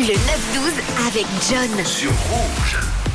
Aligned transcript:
Le 0.00 0.14
9-12 0.14 0.16
avec 1.08 1.26
John. 1.50 1.84
sur 1.84 2.10
Rouge. 2.10 3.09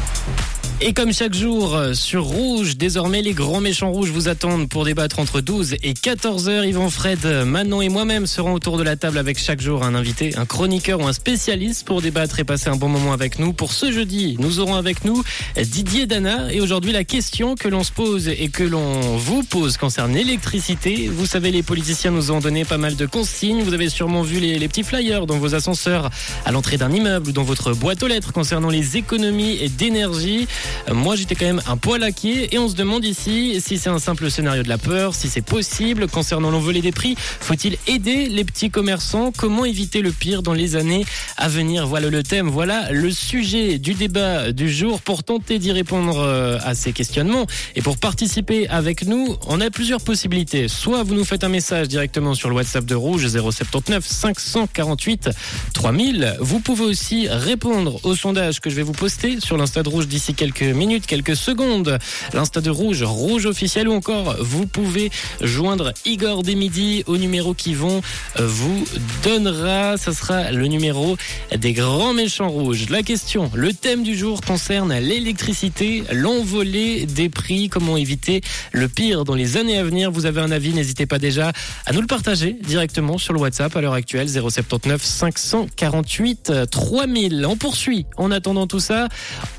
Et 0.81 0.91
comme 0.91 1.13
chaque 1.13 1.33
jour 1.33 1.73
euh, 1.73 1.93
sur 1.93 2.25
Rouge, 2.25 2.75
désormais 2.75 3.21
les 3.21 3.31
grands 3.31 3.61
méchants 3.61 3.91
rouges 3.91 4.09
vous 4.09 4.27
attendent 4.27 4.67
pour 4.67 4.83
débattre 4.83 5.19
entre 5.19 5.39
12 5.39 5.75
et 5.81 5.93
14 5.93 6.49
heures. 6.49 6.65
Yvan 6.65 6.89
Fred, 6.89 7.25
Manon 7.45 7.81
et 7.81 7.87
moi-même 7.87 8.27
serons 8.27 8.53
autour 8.53 8.77
de 8.77 8.83
la 8.83 8.97
table 8.97 9.17
avec 9.17 9.39
chaque 9.39 9.61
jour 9.61 9.83
un 9.83 9.95
invité, 9.95 10.35
un 10.35 10.45
chroniqueur 10.45 10.99
ou 10.99 11.07
un 11.07 11.13
spécialiste 11.13 11.85
pour 11.85 12.01
débattre 12.01 12.39
et 12.39 12.43
passer 12.43 12.67
un 12.67 12.75
bon 12.75 12.89
moment 12.89 13.13
avec 13.13 13.39
nous. 13.39 13.53
Pour 13.53 13.71
ce 13.71 13.89
jeudi, 13.89 14.35
nous 14.37 14.59
aurons 14.59 14.75
avec 14.75 15.05
nous 15.05 15.23
Didier 15.55 16.07
Dana 16.07 16.51
et 16.51 16.59
aujourd'hui 16.59 16.91
la 16.91 17.05
question 17.05 17.55
que 17.55 17.69
l'on 17.69 17.83
se 17.83 17.93
pose 17.93 18.27
et 18.27 18.49
que 18.49 18.63
l'on 18.63 18.99
vous 19.15 19.43
pose 19.43 19.77
concerne 19.77 20.13
l'électricité. 20.13 21.07
Vous 21.07 21.25
savez, 21.25 21.51
les 21.51 21.63
politiciens 21.63 22.11
nous 22.11 22.31
ont 22.31 22.41
donné 22.41 22.65
pas 22.65 22.77
mal 22.77 22.97
de 22.97 23.05
consignes. 23.05 23.63
Vous 23.63 23.73
avez 23.73 23.87
sûrement 23.87 24.23
vu 24.23 24.41
les, 24.41 24.59
les 24.59 24.67
petits 24.67 24.83
flyers 24.83 25.25
dans 25.25 25.37
vos 25.37 25.55
ascenseurs 25.55 26.09
à 26.43 26.51
l'entrée 26.51 26.77
d'un 26.77 26.91
immeuble 26.91 27.29
ou 27.29 27.31
dans 27.31 27.43
votre 27.43 27.73
boîte 27.73 28.03
aux 28.03 28.07
lettres 28.07 28.33
concernant 28.33 28.69
les 28.69 28.97
économies 28.97 29.69
d'énergie. 29.69 30.47
Moi, 30.91 31.15
j'étais 31.15 31.35
quand 31.35 31.45
même 31.45 31.61
un 31.67 31.77
poil 31.77 32.03
inquiet 32.03 32.49
et 32.51 32.59
on 32.59 32.69
se 32.69 32.75
demande 32.75 33.05
ici 33.05 33.61
si 33.61 33.77
c'est 33.77 33.89
un 33.89 33.99
simple 33.99 34.29
scénario 34.29 34.63
de 34.63 34.69
la 34.69 34.77
peur, 34.77 35.15
si 35.15 35.27
c'est 35.27 35.43
possible. 35.43 36.07
Concernant 36.07 36.51
l'envolée 36.51 36.81
des 36.81 36.91
prix, 36.91 37.15
faut-il 37.17 37.77
aider 37.87 38.27
les 38.27 38.43
petits 38.43 38.69
commerçants? 38.69 39.31
Comment 39.35 39.65
éviter 39.65 40.01
le 40.01 40.11
pire 40.11 40.43
dans 40.43 40.53
les 40.53 40.75
années 40.75 41.05
à 41.37 41.47
venir? 41.47 41.87
Voilà 41.87 42.09
le 42.09 42.23
thème, 42.23 42.49
voilà 42.49 42.91
le 42.91 43.11
sujet 43.11 43.77
du 43.79 43.93
débat 43.93 44.51
du 44.51 44.69
jour. 44.69 45.01
Pour 45.01 45.23
tenter 45.23 45.59
d'y 45.59 45.71
répondre 45.71 46.19
euh, 46.19 46.57
à 46.63 46.75
ces 46.75 46.93
questionnements 46.93 47.47
et 47.75 47.81
pour 47.81 47.97
participer 47.97 48.67
avec 48.69 49.05
nous, 49.05 49.35
on 49.47 49.61
a 49.61 49.69
plusieurs 49.69 50.01
possibilités. 50.01 50.67
Soit 50.67 51.03
vous 51.03 51.15
nous 51.15 51.25
faites 51.25 51.43
un 51.43 51.49
message 51.49 51.87
directement 51.87 52.33
sur 52.33 52.49
le 52.49 52.55
WhatsApp 52.55 52.85
de 52.85 52.95
Rouge 52.95 53.27
079 53.27 54.05
548 54.05 55.29
3000. 55.73 56.37
Vous 56.39 56.59
pouvez 56.59 56.85
aussi 56.85 57.27
répondre 57.29 57.99
au 58.03 58.15
sondage 58.15 58.59
que 58.59 58.69
je 58.69 58.75
vais 58.75 58.83
vous 58.83 58.93
poster 58.93 59.39
sur 59.39 59.57
l'Insta 59.57 59.83
de 59.83 59.89
Rouge 59.89 60.07
d'ici 60.07 60.33
quelques 60.33 60.54
minutes, 60.61 61.05
quelques 61.05 61.35
secondes. 61.35 61.97
L'Insta 62.33 62.61
de 62.61 62.69
Rouge, 62.69 63.03
Rouge 63.03 63.45
officiel 63.45 63.87
ou 63.87 63.93
encore 63.93 64.35
vous 64.39 64.67
pouvez 64.67 65.11
joindre 65.41 65.93
Igor 66.05 66.43
des 66.43 66.55
midi 66.55 67.03
au 67.07 67.17
numéro 67.17 67.53
qui 67.53 67.73
vont 67.73 68.01
euh, 68.39 68.47
vous 68.47 68.85
donnera. 69.23 69.97
Ça 69.97 70.13
sera 70.13 70.51
le 70.51 70.67
numéro 70.67 71.17
des 71.55 71.73
grands 71.73 72.13
méchants 72.13 72.49
rouges. 72.49 72.89
La 72.89 73.03
question, 73.03 73.51
le 73.53 73.73
thème 73.73 74.03
du 74.03 74.17
jour 74.17 74.41
concerne 74.41 74.97
l'électricité, 74.97 76.03
l'envolée 76.11 77.05
des 77.05 77.29
prix, 77.29 77.69
comment 77.69 77.97
éviter 77.97 78.41
le 78.71 78.87
pire 78.87 79.25
dans 79.25 79.35
les 79.35 79.57
années 79.57 79.77
à 79.77 79.83
venir. 79.83 80.11
Vous 80.11 80.25
avez 80.25 80.41
un 80.41 80.51
avis, 80.51 80.73
n'hésitez 80.73 81.05
pas 81.05 81.19
déjà 81.19 81.51
à 81.85 81.93
nous 81.93 82.01
le 82.01 82.07
partager 82.07 82.53
directement 82.53 83.17
sur 83.17 83.33
le 83.33 83.39
WhatsApp 83.39 83.75
à 83.75 83.81
l'heure 83.81 83.93
actuelle 83.93 84.29
079 84.29 85.03
548 85.03 86.51
3000. 86.71 87.45
On 87.47 87.57
poursuit 87.57 88.05
en 88.17 88.31
attendant 88.31 88.67
tout 88.67 88.79
ça 88.79 89.07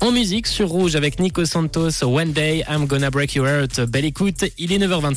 en 0.01 0.11
musique 0.11 0.47
sur 0.47 0.73
Avec 0.95 1.19
Nico 1.19 1.45
Santos. 1.45 2.03
One 2.03 2.31
day 2.31 2.63
I'm 2.69 2.87
gonna 2.87 3.11
break 3.11 3.35
your 3.35 3.47
heart. 3.47 3.81
Belle 3.89 4.05
écoute, 4.05 4.45
il 4.57 4.71
est 4.71 4.77
9h25. 4.77 5.05